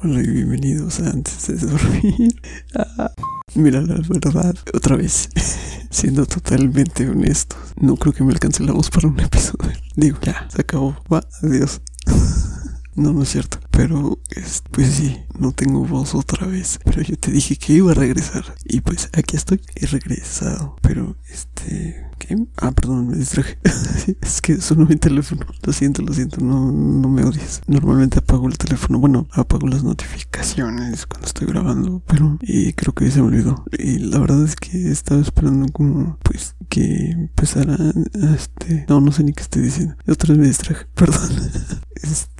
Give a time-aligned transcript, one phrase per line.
[0.00, 2.40] Hola y bienvenidos a Antes de Dormir.
[2.74, 3.10] Ah,
[3.54, 5.28] mira, la verdad, otra vez,
[5.90, 9.72] siendo totalmente honesto, no creo que me alcance la voz para un episodio.
[9.96, 10.96] Digo, ya, se acabó.
[11.12, 11.80] Va, adiós.
[12.94, 13.58] No, no es cierto.
[13.70, 16.78] Pero, es- pues sí, no tengo voz otra vez.
[16.84, 18.44] Pero yo te dije que iba a regresar.
[18.64, 19.60] Y pues aquí estoy.
[19.76, 20.76] He regresado.
[20.82, 22.07] Pero, este...
[22.28, 22.36] ¿Qué?
[22.58, 23.58] Ah, perdón, me distraje.
[24.20, 25.46] es que sonó mi teléfono.
[25.62, 26.44] Lo siento, lo siento.
[26.44, 27.62] No, no me odies.
[27.66, 28.98] Normalmente apago el teléfono.
[28.98, 32.02] Bueno, apago las notificaciones cuando estoy grabando.
[32.06, 33.64] Pero, y creo que se me olvidó.
[33.78, 37.78] Y la verdad es que estaba esperando como, pues, que empezara
[38.34, 38.84] este...
[38.90, 39.96] No, no sé ni qué estoy diciendo.
[40.06, 40.84] Otra vez me distraje.
[40.94, 41.30] Perdón.
[42.00, 42.37] Este,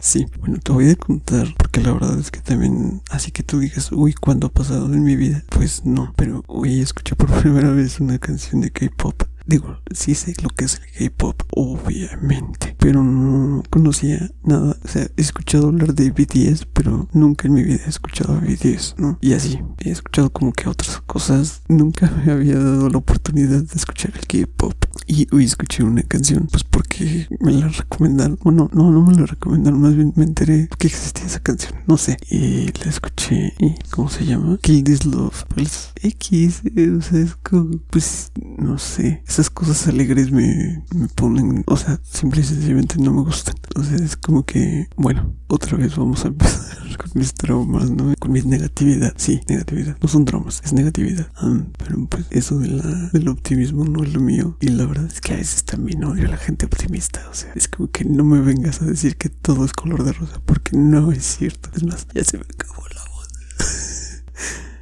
[0.00, 3.60] sí, bueno, te voy a contar porque la verdad es que también, así que tú
[3.60, 5.44] digas, uy, ¿cuándo ha pasado en mi vida?
[5.50, 9.22] Pues no, pero hoy escuché por primera vez una canción de K-pop.
[9.46, 14.76] Digo, sí sé lo que es el K-pop, obviamente, pero no conocía nada.
[14.84, 18.40] O sea, he escuchado hablar de BTS, pero nunca en mi vida he escuchado a
[18.40, 19.16] BTS, ¿no?
[19.22, 21.62] Y así, he escuchado como que otras cosas.
[21.66, 24.84] Nunca me había dado la oportunidad de escuchar el K-pop.
[25.10, 28.38] Y hoy escuché una canción, pues porque me la recomendaron.
[28.42, 31.72] Bueno, no, no me la recomendaron, más bien me enteré que existía esa canción.
[31.86, 32.18] No sé.
[32.28, 33.54] Y la escuché.
[33.58, 34.58] ¿Y cómo se llama?
[34.60, 35.44] Kill This Love.
[35.54, 39.22] Pues X, eh, o sea, es como, pues, no sé.
[39.26, 43.54] Esas cosas alegres me, me ponen, o sea, simple y sencillamente no me gustan.
[43.76, 46.67] O sea, es como que, bueno, otra vez vamos a empezar
[46.98, 48.12] con mis traumas, ¿no?
[48.18, 49.14] Con mi negatividad.
[49.16, 49.96] Sí, negatividad.
[50.02, 51.28] No son traumas, es negatividad.
[51.36, 54.56] Ah, pero pues eso de la, del optimismo no es lo mío.
[54.60, 57.26] Y la verdad es que a veces también odio a la gente optimista.
[57.30, 60.12] O sea, es como que no me vengas a decir que todo es color de
[60.12, 61.70] rosa, porque no es cierto.
[61.74, 63.28] Es más, ya se me acabó la voz.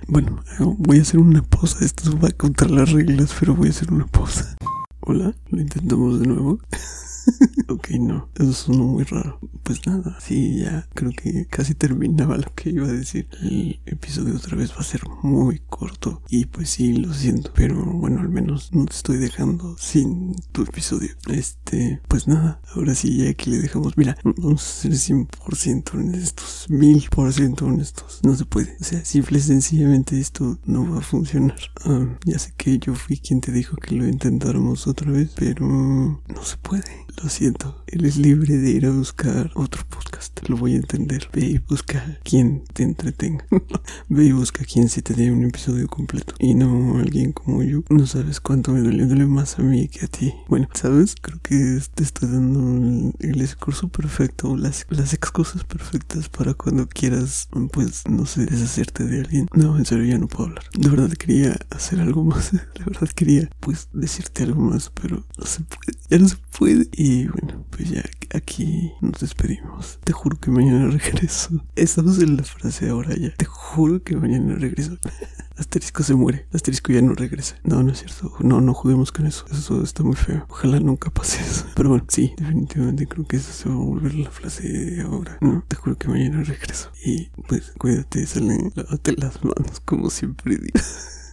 [0.08, 0.40] Bueno,
[0.78, 1.84] voy a hacer una pausa.
[1.84, 4.56] Esto va contra las reglas, pero voy a hacer una pausa.
[5.00, 6.60] Hola, lo intentamos de nuevo.
[7.68, 9.38] ok, no, eso sonó muy raro.
[9.62, 13.28] Pues nada, sí, ya creo que casi terminaba lo que iba a decir.
[13.42, 16.22] El episodio otra vez va a ser muy corto.
[16.28, 17.52] Y pues sí, lo siento.
[17.54, 21.10] Pero bueno, al menos no te estoy dejando sin tu episodio.
[21.28, 23.96] Este, pues nada, ahora sí, ya aquí le dejamos.
[23.96, 28.20] Mira, vamos a ser 100% honestos, 1000% honestos.
[28.22, 28.76] No se puede.
[28.80, 31.58] O sea, simple y sencillamente esto no va a funcionar.
[31.84, 35.66] Ah, ya sé que yo fui quien te dijo que lo intentáramos otra vez, pero
[35.66, 37.06] no se puede.
[37.22, 37.82] Lo siento.
[37.86, 40.46] Eres libre de ir a buscar otro podcast.
[40.48, 41.28] Lo voy a entender.
[41.32, 43.46] Ve y busca quien te entretenga.
[44.08, 46.34] Ve y busca quien sí te dé un episodio completo.
[46.38, 47.82] Y no alguien como yo.
[47.88, 49.06] No sabes cuánto me duele.
[49.06, 50.34] Duele más a mí que a ti.
[50.48, 51.14] Bueno, ¿sabes?
[51.20, 54.56] Creo que te estoy dando el, discurso perfecto.
[54.56, 59.48] Las, las excusas perfectas para cuando quieras, pues, no sé, deshacerte de alguien.
[59.54, 60.64] No, en serio, ya no puedo hablar.
[60.76, 62.52] De verdad quería hacer algo más.
[62.52, 64.90] De verdad quería, pues, decirte algo más.
[64.90, 65.98] Pero no se puede.
[66.10, 66.88] Ya no se puede.
[67.26, 68.02] Bueno, pues ya
[68.34, 69.98] aquí nos despedimos.
[70.04, 71.64] Te juro que mañana regreso.
[71.74, 73.34] Estamos en la frase ahora ya.
[73.34, 74.98] Te juro que mañana regreso.
[75.56, 76.46] Asterisco se muere.
[76.52, 77.56] Asterisco ya no regresa.
[77.64, 78.34] No, no es cierto.
[78.40, 79.46] No, no juguemos con eso.
[79.50, 80.46] Eso está muy feo.
[80.50, 81.66] Ojalá nunca pase eso.
[81.74, 85.38] Pero bueno, sí, definitivamente creo que eso se va a volver la frase de ahora.
[85.40, 86.90] No, te juro que mañana regreso.
[87.04, 90.78] Y pues cuídate, salen, lávate las manos como siempre digo.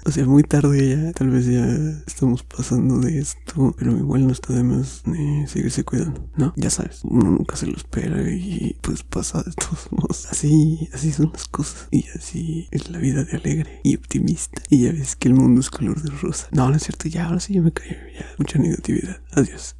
[0.06, 1.66] O sea, muy tarde ya, tal vez ya
[2.06, 6.54] estamos pasando de esto, pero igual no está de más eh, seguirse cuidando, ¿no?
[6.58, 10.28] Ya sabes, uno nunca se lo espera y pues pasa de todos modos.
[10.30, 14.62] Así, así son las cosas y así es la vida de alegre y optimista.
[14.70, 16.48] Y ya ves que el mundo es color de rosa.
[16.52, 19.22] No, no es cierto, ya, ahora sí ya me callo, ya, mucha negatividad.
[19.32, 19.76] Adiós.